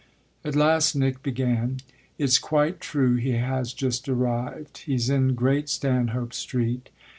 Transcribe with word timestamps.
At 0.43 0.55
last 0.55 0.95
Nick 0.95 1.21
began: 1.21 1.77
"It's 2.17 2.39
quite 2.39 2.79
true 2.79 3.17
he 3.17 3.33
has 3.33 3.71
just 3.71 4.09
arrived; 4.09 4.79
he's 4.79 5.11
in 5.11 5.35
Great 5.35 5.69
Stanhope 5.69 6.33
Street. 6.33 6.89